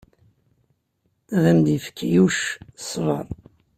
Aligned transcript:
Ad 1.35 1.43
am-d-yefk 1.51 1.97
Yuc 2.13 2.37
ṣṣber. 2.83 3.25